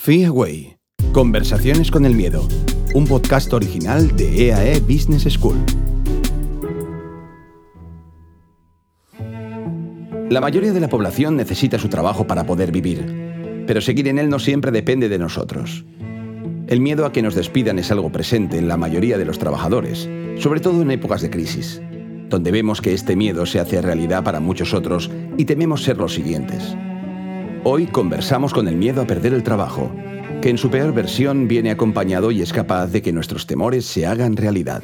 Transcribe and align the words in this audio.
Fear 0.00 0.28
Away. 0.28 0.76
Conversaciones 1.12 1.90
con 1.90 2.06
el 2.06 2.14
miedo. 2.14 2.46
Un 2.94 3.04
podcast 3.06 3.52
original 3.52 4.16
de 4.16 4.46
EAE 4.46 4.78
Business 4.80 5.24
School. 5.24 5.56
La 10.30 10.40
mayoría 10.40 10.72
de 10.72 10.78
la 10.78 10.88
población 10.88 11.36
necesita 11.36 11.80
su 11.80 11.88
trabajo 11.88 12.28
para 12.28 12.44
poder 12.44 12.70
vivir, 12.70 13.64
pero 13.66 13.80
seguir 13.80 14.06
en 14.06 14.18
él 14.20 14.30
no 14.30 14.38
siempre 14.38 14.70
depende 14.70 15.08
de 15.08 15.18
nosotros. 15.18 15.84
El 16.68 16.80
miedo 16.80 17.04
a 17.04 17.12
que 17.12 17.20
nos 17.20 17.34
despidan 17.34 17.80
es 17.80 17.90
algo 17.90 18.12
presente 18.12 18.56
en 18.56 18.68
la 18.68 18.76
mayoría 18.76 19.18
de 19.18 19.24
los 19.24 19.40
trabajadores, 19.40 20.08
sobre 20.38 20.60
todo 20.60 20.80
en 20.80 20.92
épocas 20.92 21.22
de 21.22 21.30
crisis, 21.30 21.82
donde 22.28 22.52
vemos 22.52 22.80
que 22.80 22.94
este 22.94 23.16
miedo 23.16 23.46
se 23.46 23.58
hace 23.58 23.82
realidad 23.82 24.22
para 24.22 24.38
muchos 24.38 24.74
otros 24.74 25.10
y 25.36 25.44
tememos 25.44 25.82
ser 25.82 25.98
los 25.98 26.14
siguientes. 26.14 26.76
Hoy 27.70 27.86
conversamos 27.86 28.54
con 28.54 28.66
el 28.66 28.76
miedo 28.76 29.02
a 29.02 29.06
perder 29.06 29.34
el 29.34 29.42
trabajo, 29.42 29.92
que 30.40 30.48
en 30.48 30.56
su 30.56 30.70
peor 30.70 30.94
versión 30.94 31.48
viene 31.48 31.70
acompañado 31.70 32.30
y 32.30 32.40
es 32.40 32.50
capaz 32.50 32.86
de 32.86 33.02
que 33.02 33.12
nuestros 33.12 33.46
temores 33.46 33.84
se 33.84 34.06
hagan 34.06 34.38
realidad. 34.38 34.82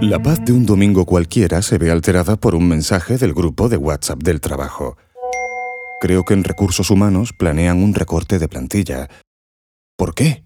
La 0.00 0.22
paz 0.22 0.44
de 0.44 0.52
un 0.52 0.64
domingo 0.64 1.06
cualquiera 1.06 1.60
se 1.60 1.76
ve 1.76 1.90
alterada 1.90 2.36
por 2.36 2.54
un 2.54 2.68
mensaje 2.68 3.18
del 3.18 3.34
grupo 3.34 3.68
de 3.68 3.78
WhatsApp 3.78 4.22
del 4.22 4.40
trabajo. 4.40 4.96
Creo 6.00 6.24
que 6.24 6.34
en 6.34 6.44
recursos 6.44 6.88
humanos 6.92 7.32
planean 7.32 7.82
un 7.82 7.94
recorte 7.94 8.38
de 8.38 8.46
plantilla 8.46 9.08
¿Por 9.98 10.14
qué? 10.14 10.44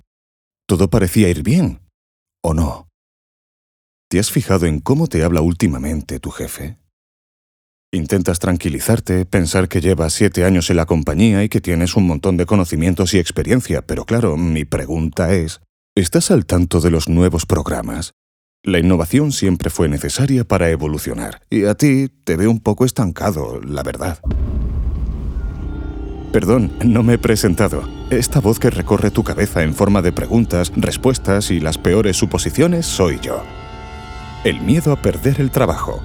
Todo 0.66 0.88
parecía 0.88 1.29
ir 1.29 1.42
bien. 1.42 1.83
¿O 2.42 2.55
no? 2.55 2.88
¿Te 4.09 4.19
has 4.19 4.30
fijado 4.30 4.65
en 4.65 4.80
cómo 4.80 5.09
te 5.09 5.22
habla 5.22 5.42
últimamente 5.42 6.19
tu 6.20 6.31
jefe? 6.31 6.78
Intentas 7.92 8.39
tranquilizarte, 8.39 9.27
pensar 9.27 9.69
que 9.69 9.83
llevas 9.83 10.14
siete 10.14 10.47
años 10.47 10.70
en 10.70 10.77
la 10.77 10.86
compañía 10.86 11.44
y 11.44 11.50
que 11.50 11.61
tienes 11.61 11.97
un 11.97 12.06
montón 12.06 12.39
de 12.39 12.47
conocimientos 12.47 13.12
y 13.12 13.19
experiencia, 13.19 13.83
pero 13.83 14.06
claro, 14.06 14.39
mi 14.39 14.64
pregunta 14.64 15.34
es, 15.34 15.61
¿estás 15.94 16.31
al 16.31 16.47
tanto 16.47 16.81
de 16.81 16.91
los 16.91 17.11
nuevos 17.11 17.44
programas? 17.44 18.14
La 18.64 18.78
innovación 18.78 19.33
siempre 19.33 19.69
fue 19.69 19.91
necesaria 19.91 20.44
para 20.44 20.70
evolucionar, 20.70 21.42
y 21.50 21.66
a 21.66 21.75
ti 21.75 22.09
te 22.09 22.37
veo 22.37 22.50
un 22.50 22.61
poco 22.61 22.87
estancado, 22.87 23.61
la 23.61 23.83
verdad. 23.83 24.19
Perdón, 26.33 26.72
no 26.83 27.02
me 27.02 27.14
he 27.14 27.19
presentado. 27.19 27.86
Esta 28.08 28.41
voz 28.41 28.58
que 28.58 28.70
recorre 28.70 29.11
tu 29.11 29.22
cabeza 29.22 29.62
en 29.62 29.75
forma 29.75 30.00
de 30.00 30.12
preguntas, 30.12 30.72
respuestas 30.75 31.50
y 31.50 31.61
las 31.61 31.77
peores 31.77 32.16
suposiciones 32.16 32.86
soy 32.86 33.20
yo. 33.20 33.42
El 34.42 34.62
miedo 34.62 34.92
a 34.92 34.97
perder 34.97 35.42
el 35.42 35.50
trabajo. 35.50 36.03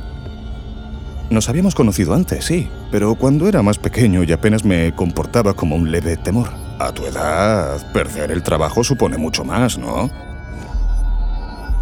Nos 1.30 1.48
habíamos 1.48 1.76
conocido 1.76 2.14
antes, 2.14 2.44
sí, 2.44 2.70
pero 2.92 3.16
cuando 3.16 3.48
era 3.48 3.62
más 3.62 3.78
pequeño 3.80 4.24
y 4.24 4.34
apenas 4.34 4.66
me 4.66 4.94
comportaba 4.94 5.54
como 5.54 5.78
un 5.78 5.92
leve 5.92 6.18
temor. 6.18 6.50
A 6.78 6.92
tu 6.92 7.06
edad, 7.06 7.92
perder 7.94 8.32
el 8.32 8.44
trabajo 8.44 8.84
supone 8.84 9.18
mucho 9.18 9.46
más, 9.46 9.78
¿no? 9.78 10.10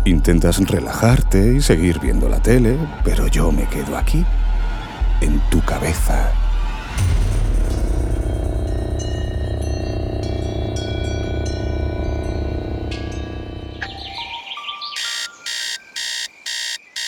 Intentas 0.05 0.59
relajarte 0.59 1.55
y 1.55 1.61
seguir 1.61 1.99
viendo 1.99 2.29
la 2.29 2.39
tele, 2.39 2.77
pero 3.03 3.25
yo 3.27 3.51
me 3.51 3.67
quedo 3.67 3.97
aquí, 3.97 4.23
en 5.21 5.39
tu 5.49 5.61
cabeza. 5.61 6.31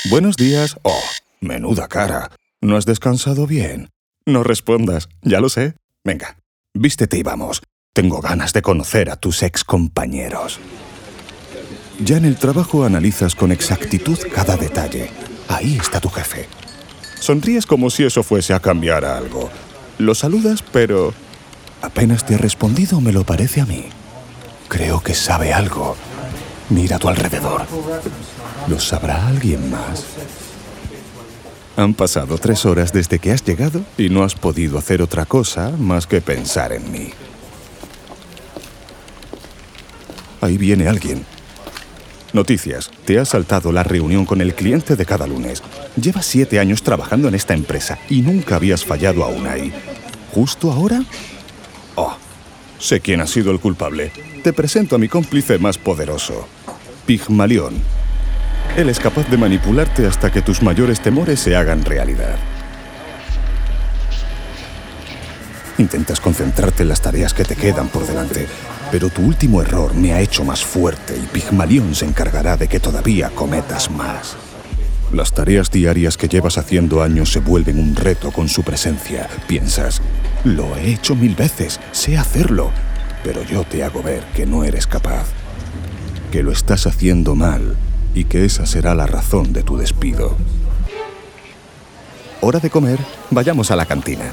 Buenos 0.09 0.37
días. 0.37 0.77
Oh, 0.83 1.01
menuda 1.41 1.89
cara. 1.89 2.31
¿No 2.61 2.77
has 2.77 2.85
descansado 2.85 3.45
bien? 3.45 3.89
No 4.25 4.41
respondas, 4.41 5.09
ya 5.21 5.41
lo 5.41 5.49
sé. 5.49 5.75
Venga, 6.05 6.37
vístete 6.73 7.17
y 7.17 7.23
vamos. 7.23 7.61
Tengo 7.93 8.21
ganas 8.21 8.53
de 8.53 8.61
conocer 8.61 9.09
a 9.09 9.17
tus 9.17 9.43
ex 9.43 9.65
compañeros. 9.65 10.59
Ya 11.99 12.15
en 12.15 12.23
el 12.23 12.37
trabajo 12.37 12.85
analizas 12.85 13.35
con 13.35 13.51
exactitud 13.51 14.17
cada 14.33 14.55
detalle. 14.55 15.09
Ahí 15.49 15.77
está 15.77 15.99
tu 15.99 16.09
jefe. 16.09 16.47
Sonríes 17.19 17.65
como 17.65 17.89
si 17.89 18.05
eso 18.05 18.23
fuese 18.23 18.53
a 18.53 18.61
cambiar 18.61 19.03
algo. 19.03 19.49
Lo 19.97 20.15
saludas, 20.15 20.63
pero... 20.71 21.13
Apenas 21.81 22.25
te 22.25 22.35
ha 22.35 22.37
respondido, 22.37 23.01
me 23.01 23.11
lo 23.11 23.25
parece 23.25 23.59
a 23.59 23.65
mí. 23.65 23.85
Creo 24.69 25.01
que 25.01 25.13
sabe 25.13 25.51
algo. 25.51 25.97
Mira 26.69 26.97
a 26.97 26.99
tu 26.99 27.07
alrededor. 27.07 27.65
¿Lo 28.67 28.79
sabrá 28.79 29.27
alguien 29.27 29.71
más? 29.71 30.05
Han 31.77 31.93
pasado 31.93 32.37
tres 32.37 32.65
horas 32.65 32.91
desde 32.91 33.19
que 33.19 33.31
has 33.31 33.43
llegado 33.43 33.83
y 33.97 34.09
no 34.09 34.23
has 34.23 34.35
podido 34.35 34.77
hacer 34.77 35.01
otra 35.01 35.25
cosa 35.25 35.71
más 35.77 36.07
que 36.07 36.21
pensar 36.21 36.73
en 36.73 36.91
mí. 36.91 37.09
Ahí 40.41 40.57
viene 40.57 40.87
alguien. 40.87 41.25
Noticias. 42.33 42.91
Te 43.05 43.19
has 43.19 43.29
saltado 43.29 43.71
la 43.71 43.83
reunión 43.83 44.25
con 44.25 44.41
el 44.41 44.53
cliente 44.53 44.95
de 44.95 45.05
cada 45.05 45.27
lunes. 45.27 45.63
Llevas 45.95 46.25
siete 46.25 46.59
años 46.59 46.83
trabajando 46.83 47.27
en 47.29 47.35
esta 47.35 47.53
empresa 47.53 47.97
y 48.09 48.21
nunca 48.21 48.57
habías 48.57 48.83
fallado 48.83 49.23
aún 49.23 49.47
ahí. 49.47 49.71
¿Justo 50.33 50.71
ahora? 50.71 51.03
Oh, 51.95 52.17
sé 52.79 52.99
quién 52.99 53.21
ha 53.21 53.27
sido 53.27 53.51
el 53.51 53.59
culpable. 53.59 54.11
Te 54.43 54.51
presento 54.51 54.95
a 54.95 54.99
mi 54.99 55.07
cómplice 55.07 55.57
más 55.57 55.77
poderoso. 55.77 56.47
Pigmalión. 57.07 57.75
Él 58.75 58.89
es 58.89 58.99
capaz 58.99 59.29
de 59.29 59.37
manipularte 59.37 60.05
hasta 60.05 60.29
que 60.29 60.41
tus 60.41 60.61
mayores 60.61 60.99
temores 60.99 61.39
se 61.39 61.55
hagan 61.55 61.85
realidad. 61.85 62.35
Intentas 65.77 66.19
concentrarte 66.19 66.83
en 66.83 66.89
las 66.89 66.99
tareas 66.99 67.33
que 67.33 67.45
te 67.45 67.55
quedan 67.55 67.87
por 67.87 68.05
delante, 68.05 68.45
pero 68.91 69.09
tu 69.09 69.21
último 69.21 69.61
error 69.61 69.95
me 69.95 70.11
ha 70.11 70.19
hecho 70.19 70.43
más 70.43 70.65
fuerte 70.65 71.15
y 71.15 71.25
Pigmalión 71.27 71.95
se 71.95 72.03
encargará 72.03 72.57
de 72.57 72.67
que 72.67 72.81
todavía 72.81 73.29
cometas 73.29 73.89
más. 73.89 74.35
Las 75.13 75.31
tareas 75.31 75.71
diarias 75.71 76.17
que 76.17 76.27
llevas 76.27 76.57
haciendo 76.57 77.01
años 77.01 77.31
se 77.31 77.39
vuelven 77.39 77.79
un 77.79 77.95
reto 77.95 78.31
con 78.31 78.49
su 78.49 78.63
presencia. 78.63 79.29
Piensas, 79.47 80.01
lo 80.43 80.75
he 80.75 80.91
hecho 80.91 81.15
mil 81.15 81.35
veces, 81.35 81.79
sé 81.93 82.17
hacerlo, 82.17 82.71
pero 83.23 83.43
yo 83.43 83.63
te 83.63 83.81
hago 83.85 84.03
ver 84.03 84.25
que 84.35 84.45
no 84.45 84.65
eres 84.65 84.87
capaz 84.87 85.27
que 86.37 86.43
lo 86.43 86.51
estás 86.51 86.85
haciendo 86.85 87.33
mal 87.33 87.75
y 88.13 88.25
que 88.25 88.45
esa 88.45 88.67
será 88.67 88.93
la 88.93 89.07
razón 89.07 89.53
de 89.53 89.63
tu 89.63 89.75
despido. 89.75 90.35
Hora 92.41 92.59
de 92.59 92.69
comer, 92.69 92.99
vayamos 93.31 93.71
a 93.71 93.75
la 93.75 93.87
cantina. 93.87 94.25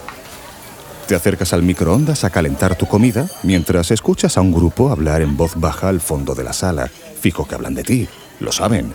Te 1.09 1.14
acercas 1.14 1.54
al 1.54 1.62
microondas 1.62 2.25
a 2.25 2.28
calentar 2.28 2.76
tu 2.76 2.84
comida 2.84 3.26
mientras 3.43 3.91
escuchas 3.91 4.37
a 4.37 4.43
un 4.43 4.53
grupo 4.53 4.91
hablar 4.91 5.22
en 5.22 5.34
voz 5.38 5.53
baja 5.56 5.88
al 5.88 6.03
fondo 6.03 6.34
de 6.34 6.44
la 6.44 6.53
sala. 6.53 6.91
Fijo 7.22 7.48
que 7.48 7.54
hablan 7.54 7.75
de 7.75 7.84
ti, 7.84 8.06
lo 8.38 8.53
saben. 8.53 8.93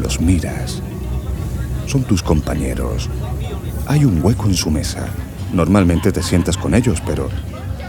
Los 0.00 0.20
miras. 0.20 0.82
Son 1.86 2.02
tus 2.02 2.24
compañeros. 2.24 3.08
Hay 3.86 4.04
un 4.04 4.20
hueco 4.20 4.46
en 4.46 4.54
su 4.54 4.72
mesa. 4.72 5.06
Normalmente 5.52 6.10
te 6.10 6.24
sientas 6.24 6.56
con 6.56 6.74
ellos, 6.74 7.00
pero 7.06 7.28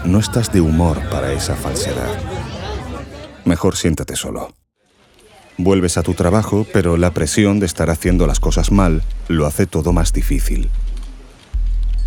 no 0.04 0.20
estás 0.20 0.52
de 0.52 0.60
humor 0.60 1.00
para 1.10 1.32
esa 1.32 1.56
falsedad. 1.56 2.33
Mejor 3.44 3.76
siéntate 3.76 4.16
solo. 4.16 4.54
Vuelves 5.56 5.98
a 5.98 6.02
tu 6.02 6.14
trabajo, 6.14 6.66
pero 6.72 6.96
la 6.96 7.12
presión 7.12 7.60
de 7.60 7.66
estar 7.66 7.90
haciendo 7.90 8.26
las 8.26 8.40
cosas 8.40 8.72
mal 8.72 9.02
lo 9.28 9.46
hace 9.46 9.66
todo 9.66 9.92
más 9.92 10.12
difícil. 10.12 10.70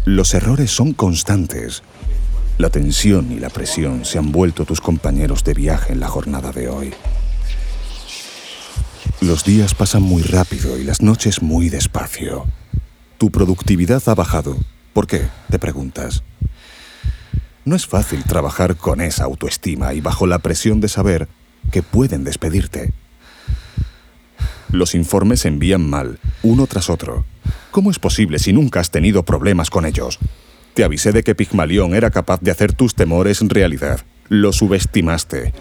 Los 0.06 0.34
errores 0.34 0.72
son 0.72 0.94
constantes. 0.94 1.84
La 2.58 2.70
tensión 2.70 3.32
y 3.32 3.40
la 3.40 3.50
presión 3.50 4.04
se 4.04 4.18
han 4.18 4.32
vuelto 4.32 4.66
tus 4.66 4.82
compañeros 4.82 5.44
de 5.44 5.54
viaje 5.54 5.94
en 5.94 6.00
la 6.00 6.08
jornada 6.08 6.52
de 6.52 6.70
hoy. 6.70 6.94
Los 9.22 9.44
días 9.44 9.76
pasan 9.76 10.04
muy 10.04 10.24
rápido 10.24 10.78
y 10.78 10.84
las 10.84 11.02
noches 11.02 11.42
muy 11.42 11.70
despacio. 11.70 12.46
Tu 13.18 13.32
productividad 13.32 14.02
ha 14.08 14.16
bajado. 14.16 14.58
¿Por 14.94 15.08
qué? 15.08 15.28
Te 15.50 15.60
preguntas. 15.60 16.24
No 17.68 17.76
es 17.76 17.86
fácil 17.86 18.24
trabajar 18.24 18.78
con 18.78 19.02
esa 19.02 19.26
autoestima 19.26 19.94
y 19.94 20.00
bajo 20.00 20.26
la 20.26 20.40
presión 20.40 20.80
de 20.80 20.88
saber 20.88 21.28
que 21.70 21.84
pueden 21.84 22.24
despedirte. 22.24 22.94
Los 24.72 24.96
informes 24.96 25.44
envían 25.44 25.86
mal, 25.86 26.18
uno 26.44 26.66
tras 26.66 26.90
otro. 26.90 27.26
¿Cómo 27.72 27.92
es 27.92 28.00
posible 28.00 28.40
si 28.40 28.54
nunca 28.54 28.80
has 28.80 28.90
tenido 28.90 29.24
problemas 29.24 29.70
con 29.70 29.86
ellos? 29.86 30.18
Te 30.76 30.86
avisé 30.86 31.12
de 31.12 31.24
que 31.24 31.36
Pigmalión 31.36 31.94
era 31.94 32.10
capaz 32.10 32.40
de 32.40 32.52
hacer 32.52 32.72
tus 32.72 32.96
temores 32.96 33.42
realidad. 33.42 34.00
Lo 34.30 34.54
subestimaste. 34.54 35.54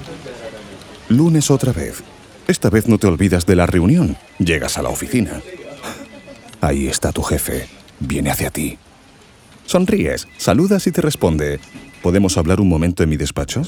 Lunes 1.09 1.51
otra 1.51 1.73
vez. 1.73 2.05
Esta 2.47 2.71
vez 2.71 2.87
no 2.87 2.99
te 2.99 3.09
olvidas 3.09 3.47
de 3.47 3.57
la 3.57 3.67
reunión. 3.67 4.17
Llegas 4.39 4.79
a 4.79 4.83
la 4.83 4.91
oficina. 4.91 5.41
Ahí 6.61 6.87
está 6.87 7.11
tu 7.11 7.25
jefe. 7.25 7.67
Viene 7.99 8.31
hacia 8.31 8.53
ti. 8.53 8.79
Sonríes, 9.67 10.29
saludas 10.37 10.87
y 10.87 10.93
te 10.93 11.03
responde. 11.03 11.59
¿Podemos 12.07 12.39
hablar 12.39 12.61
un 12.61 12.69
momento 12.69 13.03
en 13.03 13.09
mi 13.09 13.17
despacho? 13.17 13.63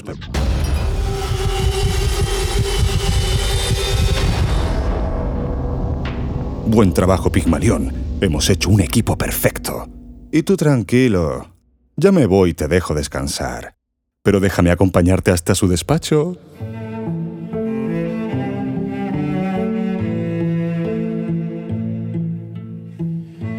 Buen 6.65 6.93
trabajo, 6.93 7.33
Pigmalión. 7.33 7.91
Hemos 8.21 8.49
hecho 8.49 8.69
un 8.69 8.79
equipo 8.79 9.17
perfecto. 9.17 9.89
Y 10.31 10.43
tú 10.43 10.55
tranquilo. 10.55 11.53
Ya 11.97 12.13
me 12.13 12.27
voy 12.27 12.51
y 12.51 12.53
te 12.53 12.69
dejo 12.69 12.93
descansar. 12.93 13.75
Pero 14.23 14.39
déjame 14.39 14.71
acompañarte 14.71 15.31
hasta 15.31 15.53
su 15.53 15.67
despacho. 15.67 16.37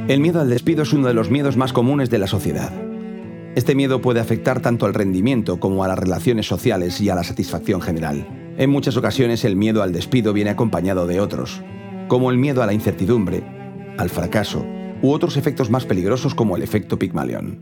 El 0.08 0.20
miedo 0.20 0.40
al 0.40 0.48
despido 0.48 0.84
es 0.84 0.92
uno 0.94 1.06
de 1.06 1.12
los 1.12 1.30
miedos 1.30 1.58
más 1.58 1.74
comunes 1.74 2.08
de 2.08 2.18
la 2.18 2.26
sociedad. 2.26 2.89
Este 3.56 3.74
miedo 3.74 4.00
puede 4.00 4.20
afectar 4.20 4.60
tanto 4.60 4.86
al 4.86 4.94
rendimiento 4.94 5.58
como 5.58 5.82
a 5.82 5.88
las 5.88 5.98
relaciones 5.98 6.46
sociales 6.46 7.00
y 7.00 7.10
a 7.10 7.16
la 7.16 7.24
satisfacción 7.24 7.80
general. 7.80 8.54
En 8.56 8.70
muchas 8.70 8.96
ocasiones 8.96 9.44
el 9.44 9.56
miedo 9.56 9.82
al 9.82 9.92
despido 9.92 10.32
viene 10.32 10.50
acompañado 10.50 11.08
de 11.08 11.20
otros, 11.20 11.60
como 12.06 12.30
el 12.30 12.38
miedo 12.38 12.62
a 12.62 12.66
la 12.66 12.74
incertidumbre, 12.74 13.42
al 13.98 14.08
fracaso 14.08 14.64
u 15.02 15.10
otros 15.10 15.36
efectos 15.36 15.68
más 15.68 15.84
peligrosos 15.84 16.34
como 16.34 16.56
el 16.56 16.62
efecto 16.62 16.98
Pigmalión. 16.98 17.58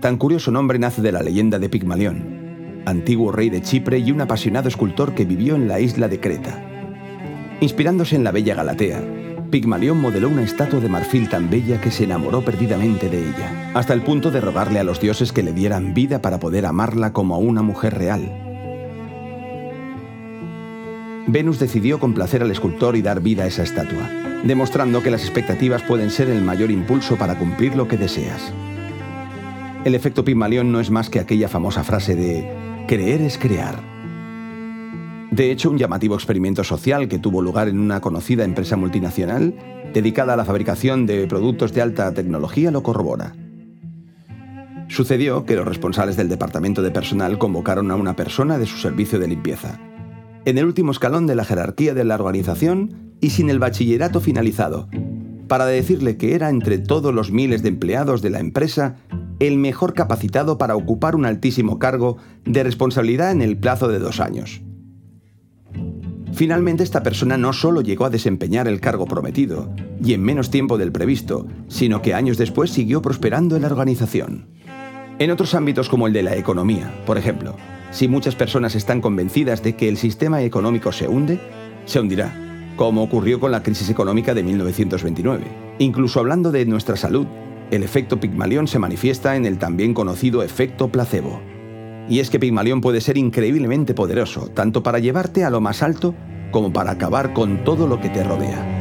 Tan 0.00 0.16
curioso 0.16 0.50
nombre 0.50 0.78
nace 0.78 1.02
de 1.02 1.12
la 1.12 1.22
leyenda 1.22 1.58
de 1.58 1.68
Pigmalión, 1.68 2.82
antiguo 2.86 3.30
rey 3.30 3.50
de 3.50 3.60
Chipre 3.60 3.98
y 3.98 4.10
un 4.10 4.22
apasionado 4.22 4.68
escultor 4.68 5.14
que 5.14 5.26
vivió 5.26 5.54
en 5.54 5.68
la 5.68 5.80
isla 5.80 6.08
de 6.08 6.18
Creta. 6.18 6.64
Inspirándose 7.60 8.16
en 8.16 8.24
la 8.24 8.32
bella 8.32 8.54
Galatea, 8.54 9.02
Pigmalión 9.50 10.00
modeló 10.00 10.28
una 10.28 10.42
estatua 10.42 10.78
de 10.80 10.88
marfil 10.88 11.28
tan 11.28 11.48
bella 11.48 11.80
que 11.80 11.90
se 11.90 12.04
enamoró 12.04 12.42
perdidamente 12.42 13.08
de 13.08 13.20
ella, 13.20 13.72
hasta 13.74 13.94
el 13.94 14.02
punto 14.02 14.30
de 14.30 14.40
rogarle 14.40 14.78
a 14.78 14.84
los 14.84 15.00
dioses 15.00 15.32
que 15.32 15.42
le 15.42 15.52
dieran 15.52 15.94
vida 15.94 16.20
para 16.20 16.38
poder 16.38 16.66
amarla 16.66 17.12
como 17.12 17.34
a 17.34 17.38
una 17.38 17.62
mujer 17.62 17.94
real. 17.94 18.44
Venus 21.26 21.58
decidió 21.58 21.98
complacer 21.98 22.42
al 22.42 22.50
escultor 22.50 22.96
y 22.96 23.02
dar 23.02 23.20
vida 23.20 23.44
a 23.44 23.46
esa 23.46 23.62
estatua, 23.62 24.10
demostrando 24.44 25.02
que 25.02 25.10
las 25.10 25.22
expectativas 25.22 25.82
pueden 25.82 26.10
ser 26.10 26.28
el 26.28 26.42
mayor 26.42 26.70
impulso 26.70 27.16
para 27.16 27.38
cumplir 27.38 27.74
lo 27.74 27.88
que 27.88 27.96
deseas. 27.96 28.52
El 29.84 29.94
efecto 29.94 30.24
Pigmalión 30.24 30.72
no 30.72 30.80
es 30.80 30.90
más 30.90 31.08
que 31.08 31.20
aquella 31.20 31.48
famosa 31.48 31.84
frase 31.84 32.16
de 32.16 32.84
creer 32.86 33.22
es 33.22 33.38
crear. 33.38 33.97
De 35.38 35.52
hecho, 35.52 35.70
un 35.70 35.78
llamativo 35.78 36.16
experimento 36.16 36.64
social 36.64 37.06
que 37.06 37.20
tuvo 37.20 37.40
lugar 37.42 37.68
en 37.68 37.78
una 37.78 38.00
conocida 38.00 38.42
empresa 38.42 38.76
multinacional 38.76 39.54
dedicada 39.94 40.34
a 40.34 40.36
la 40.36 40.44
fabricación 40.44 41.06
de 41.06 41.28
productos 41.28 41.72
de 41.72 41.80
alta 41.80 42.12
tecnología 42.12 42.72
lo 42.72 42.82
corrobora. 42.82 43.36
Sucedió 44.88 45.44
que 45.44 45.54
los 45.54 45.64
responsables 45.64 46.16
del 46.16 46.28
departamento 46.28 46.82
de 46.82 46.90
personal 46.90 47.38
convocaron 47.38 47.92
a 47.92 47.94
una 47.94 48.16
persona 48.16 48.58
de 48.58 48.66
su 48.66 48.78
servicio 48.78 49.20
de 49.20 49.28
limpieza, 49.28 49.78
en 50.44 50.58
el 50.58 50.64
último 50.64 50.90
escalón 50.90 51.28
de 51.28 51.36
la 51.36 51.44
jerarquía 51.44 51.94
de 51.94 52.02
la 52.02 52.16
organización 52.16 53.14
y 53.20 53.30
sin 53.30 53.48
el 53.48 53.60
bachillerato 53.60 54.18
finalizado, 54.18 54.88
para 55.46 55.66
decirle 55.66 56.16
que 56.16 56.34
era 56.34 56.50
entre 56.50 56.78
todos 56.78 57.14
los 57.14 57.30
miles 57.30 57.62
de 57.62 57.68
empleados 57.68 58.22
de 58.22 58.30
la 58.30 58.40
empresa 58.40 58.96
el 59.38 59.56
mejor 59.56 59.94
capacitado 59.94 60.58
para 60.58 60.74
ocupar 60.74 61.14
un 61.14 61.26
altísimo 61.26 61.78
cargo 61.78 62.16
de 62.44 62.64
responsabilidad 62.64 63.30
en 63.30 63.42
el 63.42 63.56
plazo 63.56 63.86
de 63.86 64.00
dos 64.00 64.18
años. 64.18 64.62
Finalmente 66.38 66.84
esta 66.84 67.02
persona 67.02 67.36
no 67.36 67.52
solo 67.52 67.80
llegó 67.80 68.04
a 68.04 68.10
desempeñar 68.10 68.68
el 68.68 68.80
cargo 68.80 69.06
prometido, 69.06 69.74
y 70.00 70.12
en 70.12 70.22
menos 70.22 70.50
tiempo 70.50 70.78
del 70.78 70.92
previsto, 70.92 71.48
sino 71.66 72.00
que 72.00 72.14
años 72.14 72.38
después 72.38 72.70
siguió 72.70 73.02
prosperando 73.02 73.56
en 73.56 73.62
la 73.62 73.66
organización. 73.66 74.46
En 75.18 75.32
otros 75.32 75.56
ámbitos 75.56 75.88
como 75.88 76.06
el 76.06 76.12
de 76.12 76.22
la 76.22 76.36
economía, 76.36 76.94
por 77.06 77.18
ejemplo, 77.18 77.56
si 77.90 78.06
muchas 78.06 78.36
personas 78.36 78.76
están 78.76 79.00
convencidas 79.00 79.64
de 79.64 79.74
que 79.74 79.88
el 79.88 79.96
sistema 79.96 80.40
económico 80.40 80.92
se 80.92 81.08
hunde, 81.08 81.40
se 81.86 81.98
hundirá, 81.98 82.32
como 82.76 83.02
ocurrió 83.02 83.40
con 83.40 83.50
la 83.50 83.64
crisis 83.64 83.90
económica 83.90 84.32
de 84.32 84.44
1929. 84.44 85.44
Incluso 85.80 86.20
hablando 86.20 86.52
de 86.52 86.64
nuestra 86.66 86.96
salud, 86.96 87.26
el 87.72 87.82
efecto 87.82 88.20
Pigmalión 88.20 88.68
se 88.68 88.78
manifiesta 88.78 89.34
en 89.34 89.44
el 89.44 89.58
también 89.58 89.92
conocido 89.92 90.44
efecto 90.44 90.86
placebo. 90.86 91.42
Y 92.08 92.20
es 92.20 92.30
que 92.30 92.38
Pigmalión 92.38 92.80
puede 92.80 93.00
ser 93.00 93.18
increíblemente 93.18 93.94
poderoso, 93.94 94.48
tanto 94.48 94.82
para 94.82 94.98
llevarte 94.98 95.44
a 95.44 95.50
lo 95.50 95.60
más 95.60 95.82
alto 95.82 96.14
como 96.50 96.72
para 96.72 96.92
acabar 96.92 97.34
con 97.34 97.64
todo 97.64 97.86
lo 97.86 98.00
que 98.00 98.08
te 98.08 98.24
rodea. 98.24 98.78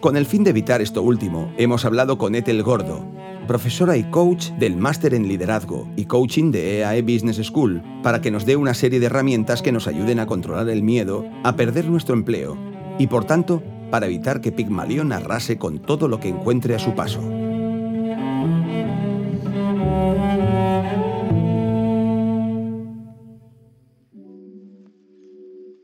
Con 0.00 0.16
el 0.16 0.26
fin 0.26 0.44
de 0.44 0.50
evitar 0.50 0.80
esto 0.80 1.02
último, 1.02 1.52
hemos 1.56 1.84
hablado 1.84 2.18
con 2.18 2.34
Ethel 2.34 2.62
Gordo, 2.62 3.04
profesora 3.48 3.96
y 3.96 4.04
coach 4.04 4.50
del 4.52 4.76
Máster 4.76 5.14
en 5.14 5.26
Liderazgo 5.26 5.88
y 5.96 6.04
Coaching 6.04 6.52
de 6.52 6.78
EAE 6.78 7.02
Business 7.02 7.44
School, 7.44 7.82
para 8.02 8.20
que 8.20 8.30
nos 8.30 8.46
dé 8.46 8.56
una 8.56 8.74
serie 8.74 9.00
de 9.00 9.06
herramientas 9.06 9.62
que 9.62 9.72
nos 9.72 9.88
ayuden 9.88 10.20
a 10.20 10.26
controlar 10.26 10.68
el 10.68 10.82
miedo 10.82 11.24
a 11.42 11.56
perder 11.56 11.86
nuestro 11.86 12.14
empleo 12.14 12.56
y, 12.98 13.08
por 13.08 13.24
tanto, 13.24 13.62
para 13.90 14.06
evitar 14.06 14.40
que 14.40 14.52
Pigmalión 14.52 15.12
arrase 15.12 15.58
con 15.58 15.80
todo 15.80 16.08
lo 16.08 16.20
que 16.20 16.28
encuentre 16.28 16.74
a 16.74 16.78
su 16.78 16.94
paso. 16.94 17.37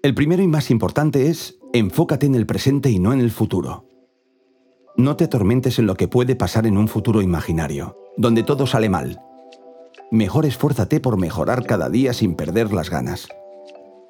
El 0.04 0.14
primero 0.14 0.42
y 0.42 0.46
más 0.46 0.70
importante 0.70 1.30
es, 1.30 1.56
enfócate 1.72 2.26
en 2.26 2.34
el 2.34 2.44
presente 2.44 2.90
y 2.90 2.98
no 2.98 3.14
en 3.14 3.20
el 3.20 3.30
futuro. 3.30 3.88
No 4.98 5.16
te 5.16 5.24
atormentes 5.24 5.78
en 5.78 5.86
lo 5.86 5.94
que 5.94 6.08
puede 6.08 6.36
pasar 6.36 6.66
en 6.66 6.76
un 6.76 6.88
futuro 6.88 7.22
imaginario, 7.22 7.96
donde 8.18 8.42
todo 8.42 8.66
sale 8.66 8.90
mal. 8.90 9.18
Mejor 10.10 10.44
esfuérzate 10.44 11.00
por 11.00 11.16
mejorar 11.16 11.64
cada 11.64 11.88
día 11.88 12.12
sin 12.12 12.34
perder 12.34 12.70
las 12.70 12.90
ganas. 12.90 13.28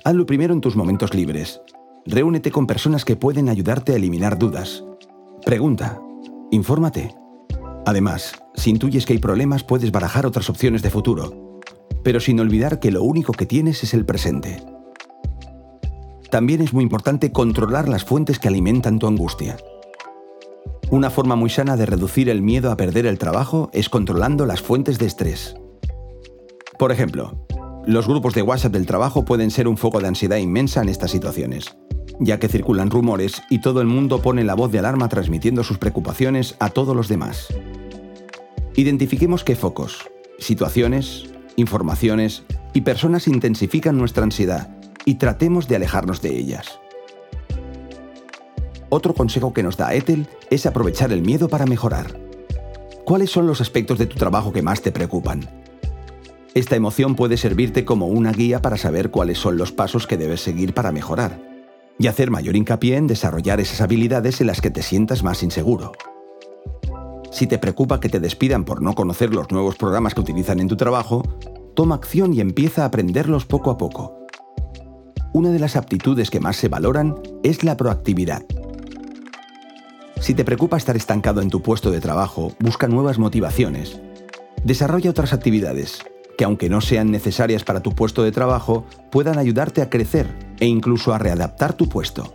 Hazlo 0.02 0.26
primero 0.26 0.52
en 0.52 0.60
tus 0.60 0.74
momentos 0.74 1.14
libres. 1.14 1.60
Reúnete 2.04 2.50
con 2.50 2.66
personas 2.66 3.04
que 3.04 3.14
pueden 3.14 3.48
ayudarte 3.48 3.92
a 3.92 3.94
eliminar 3.94 4.36
dudas. 4.36 4.84
Pregunta. 5.46 6.02
Infórmate. 6.50 7.14
Además, 7.86 8.32
si 8.56 8.70
intuyes 8.70 9.06
que 9.06 9.12
hay 9.12 9.20
problemas, 9.20 9.62
puedes 9.62 9.92
barajar 9.92 10.26
otras 10.26 10.50
opciones 10.50 10.82
de 10.82 10.90
futuro, 10.90 11.60
pero 12.02 12.18
sin 12.18 12.40
olvidar 12.40 12.80
que 12.80 12.90
lo 12.90 13.04
único 13.04 13.32
que 13.32 13.46
tienes 13.46 13.84
es 13.84 13.94
el 13.94 14.04
presente. 14.04 14.73
También 16.34 16.62
es 16.62 16.72
muy 16.72 16.82
importante 16.82 17.30
controlar 17.30 17.88
las 17.88 18.02
fuentes 18.02 18.40
que 18.40 18.48
alimentan 18.48 18.98
tu 18.98 19.06
angustia. 19.06 19.56
Una 20.90 21.08
forma 21.08 21.36
muy 21.36 21.48
sana 21.48 21.76
de 21.76 21.86
reducir 21.86 22.28
el 22.28 22.42
miedo 22.42 22.72
a 22.72 22.76
perder 22.76 23.06
el 23.06 23.20
trabajo 23.20 23.70
es 23.72 23.88
controlando 23.88 24.44
las 24.44 24.60
fuentes 24.60 24.98
de 24.98 25.06
estrés. 25.06 25.54
Por 26.76 26.90
ejemplo, 26.90 27.46
los 27.86 28.08
grupos 28.08 28.34
de 28.34 28.42
WhatsApp 28.42 28.72
del 28.72 28.84
trabajo 28.84 29.24
pueden 29.24 29.52
ser 29.52 29.68
un 29.68 29.76
foco 29.76 30.00
de 30.00 30.08
ansiedad 30.08 30.38
inmensa 30.38 30.82
en 30.82 30.88
estas 30.88 31.12
situaciones, 31.12 31.76
ya 32.18 32.40
que 32.40 32.48
circulan 32.48 32.90
rumores 32.90 33.40
y 33.48 33.60
todo 33.60 33.80
el 33.80 33.86
mundo 33.86 34.20
pone 34.20 34.42
la 34.42 34.54
voz 34.54 34.72
de 34.72 34.80
alarma 34.80 35.08
transmitiendo 35.08 35.62
sus 35.62 35.78
preocupaciones 35.78 36.56
a 36.58 36.70
todos 36.70 36.96
los 36.96 37.06
demás. 37.06 37.46
Identifiquemos 38.74 39.44
qué 39.44 39.54
focos, 39.54 40.10
situaciones, 40.40 41.26
informaciones 41.54 42.42
y 42.72 42.80
personas 42.80 43.28
intensifican 43.28 43.96
nuestra 43.96 44.24
ansiedad 44.24 44.74
y 45.04 45.16
tratemos 45.16 45.68
de 45.68 45.76
alejarnos 45.76 46.22
de 46.22 46.36
ellas. 46.36 46.80
Otro 48.88 49.14
consejo 49.14 49.52
que 49.52 49.62
nos 49.62 49.76
da 49.76 49.94
Ethel 49.94 50.28
es 50.50 50.66
aprovechar 50.66 51.12
el 51.12 51.22
miedo 51.22 51.48
para 51.48 51.66
mejorar. 51.66 52.18
¿Cuáles 53.04 53.30
son 53.30 53.46
los 53.46 53.60
aspectos 53.60 53.98
de 53.98 54.06
tu 54.06 54.16
trabajo 54.16 54.52
que 54.52 54.62
más 54.62 54.82
te 54.82 54.92
preocupan? 54.92 55.40
Esta 56.54 56.76
emoción 56.76 57.16
puede 57.16 57.36
servirte 57.36 57.84
como 57.84 58.06
una 58.06 58.32
guía 58.32 58.62
para 58.62 58.76
saber 58.76 59.10
cuáles 59.10 59.38
son 59.38 59.56
los 59.56 59.72
pasos 59.72 60.06
que 60.06 60.16
debes 60.16 60.40
seguir 60.40 60.74
para 60.74 60.92
mejorar 60.92 61.40
y 61.98 62.06
hacer 62.06 62.30
mayor 62.30 62.56
hincapié 62.56 62.96
en 62.96 63.08
desarrollar 63.08 63.60
esas 63.60 63.80
habilidades 63.80 64.40
en 64.40 64.46
las 64.46 64.60
que 64.60 64.70
te 64.70 64.82
sientas 64.82 65.22
más 65.24 65.42
inseguro. 65.42 65.92
Si 67.32 67.48
te 67.48 67.58
preocupa 67.58 67.98
que 67.98 68.08
te 68.08 68.20
despidan 68.20 68.64
por 68.64 68.80
no 68.80 68.94
conocer 68.94 69.34
los 69.34 69.50
nuevos 69.50 69.74
programas 69.74 70.14
que 70.14 70.20
utilizan 70.20 70.60
en 70.60 70.68
tu 70.68 70.76
trabajo, 70.76 71.22
toma 71.74 71.96
acción 71.96 72.32
y 72.32 72.40
empieza 72.40 72.82
a 72.82 72.86
aprenderlos 72.86 73.44
poco 73.44 73.72
a 73.72 73.76
poco 73.76 74.23
una 75.34 75.50
de 75.50 75.58
las 75.58 75.74
aptitudes 75.74 76.30
que 76.30 76.38
más 76.38 76.56
se 76.56 76.68
valoran 76.68 77.16
es 77.42 77.64
la 77.64 77.76
proactividad. 77.76 78.44
Si 80.20 80.32
te 80.32 80.44
preocupa 80.44 80.76
estar 80.76 80.96
estancado 80.96 81.42
en 81.42 81.50
tu 81.50 81.60
puesto 81.60 81.90
de 81.90 82.00
trabajo, 82.00 82.54
busca 82.60 82.86
nuevas 82.86 83.18
motivaciones. 83.18 84.00
Desarrolla 84.62 85.10
otras 85.10 85.32
actividades 85.32 85.98
que, 86.38 86.44
aunque 86.44 86.70
no 86.70 86.80
sean 86.80 87.10
necesarias 87.10 87.64
para 87.64 87.80
tu 87.80 87.96
puesto 87.96 88.22
de 88.22 88.30
trabajo, 88.30 88.86
puedan 89.10 89.36
ayudarte 89.36 89.82
a 89.82 89.90
crecer 89.90 90.28
e 90.60 90.66
incluso 90.66 91.12
a 91.12 91.18
readaptar 91.18 91.72
tu 91.72 91.88
puesto. 91.88 92.32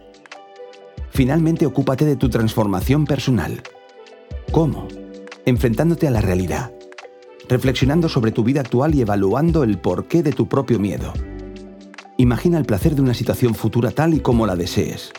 Finalmente, 1.09 1.65
ocúpate 1.65 2.03
de 2.03 2.17
tu 2.17 2.29
transformación 2.29 3.05
personal. 3.05 3.63
¿Cómo? 4.51 4.89
Enfrentándote 5.45 6.05
a 6.05 6.11
la 6.11 6.19
realidad, 6.19 6.73
reflexionando 7.47 8.09
sobre 8.09 8.33
tu 8.33 8.43
vida 8.43 8.59
actual 8.59 8.93
y 8.93 9.01
evaluando 9.01 9.63
el 9.63 9.79
porqué 9.79 10.21
de 10.21 10.33
tu 10.33 10.49
propio 10.49 10.79
miedo. 10.79 11.13
Imagina 12.19 12.57
el 12.57 12.65
placer 12.65 12.95
de 12.95 13.01
una 13.01 13.13
situación 13.13 13.55
futura 13.55 13.91
tal 13.91 14.13
y 14.13 14.19
como 14.19 14.45
la 14.45 14.57
desees. 14.57 15.13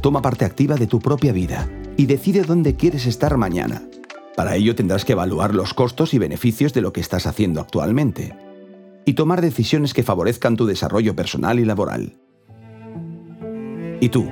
Toma 0.00 0.22
parte 0.22 0.44
activa 0.44 0.76
de 0.76 0.86
tu 0.86 1.00
propia 1.00 1.32
vida 1.32 1.68
y 1.96 2.06
decide 2.06 2.42
dónde 2.42 2.76
quieres 2.76 3.06
estar 3.06 3.36
mañana. 3.36 3.82
Para 4.36 4.54
ello 4.54 4.76
tendrás 4.76 5.04
que 5.04 5.14
evaluar 5.14 5.56
los 5.56 5.74
costos 5.74 6.14
y 6.14 6.18
beneficios 6.18 6.72
de 6.72 6.82
lo 6.82 6.92
que 6.92 7.00
estás 7.00 7.26
haciendo 7.26 7.60
actualmente 7.60 8.36
y 9.04 9.14
tomar 9.14 9.40
decisiones 9.40 9.92
que 9.92 10.04
favorezcan 10.04 10.54
tu 10.54 10.66
desarrollo 10.66 11.16
personal 11.16 11.58
y 11.58 11.64
laboral. 11.64 12.16
Y 14.00 14.08
tú, 14.10 14.30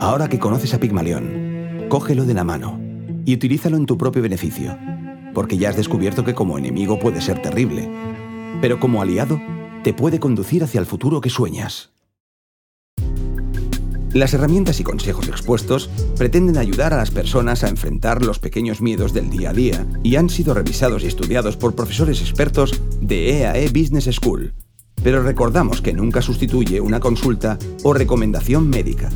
ahora 0.00 0.30
que 0.30 0.38
conoces 0.38 0.72
a 0.72 0.80
Pigmalión, 0.80 1.84
cógelo 1.90 2.24
de 2.24 2.32
la 2.32 2.44
mano 2.44 2.80
y 3.26 3.34
utilízalo 3.34 3.76
en 3.76 3.84
tu 3.84 3.98
propio 3.98 4.22
beneficio, 4.22 4.74
porque 5.34 5.58
ya 5.58 5.68
has 5.68 5.76
descubierto 5.76 6.24
que 6.24 6.34
como 6.34 6.56
enemigo 6.56 6.98
puede 6.98 7.20
ser 7.20 7.42
terrible, 7.42 7.90
pero 8.62 8.80
como 8.80 9.02
aliado 9.02 9.38
te 9.82 9.94
puede 9.94 10.20
conducir 10.20 10.62
hacia 10.62 10.80
el 10.80 10.86
futuro 10.86 11.20
que 11.20 11.30
sueñas. 11.30 11.90
Las 14.12 14.34
herramientas 14.34 14.80
y 14.80 14.82
consejos 14.82 15.28
expuestos 15.28 15.88
pretenden 16.16 16.58
ayudar 16.58 16.92
a 16.92 16.96
las 16.96 17.12
personas 17.12 17.62
a 17.62 17.68
enfrentar 17.68 18.24
los 18.24 18.40
pequeños 18.40 18.80
miedos 18.80 19.12
del 19.12 19.30
día 19.30 19.50
a 19.50 19.52
día 19.52 19.86
y 20.02 20.16
han 20.16 20.28
sido 20.28 20.52
revisados 20.52 21.04
y 21.04 21.06
estudiados 21.06 21.56
por 21.56 21.76
profesores 21.76 22.20
expertos 22.20 22.82
de 23.00 23.38
EAE 23.38 23.66
e 23.66 23.68
Business 23.68 24.10
School. 24.12 24.52
Pero 25.04 25.22
recordamos 25.22 25.80
que 25.80 25.92
nunca 25.92 26.22
sustituye 26.22 26.80
una 26.80 26.98
consulta 26.98 27.56
o 27.84 27.94
recomendación 27.94 28.68
médica. 28.68 29.10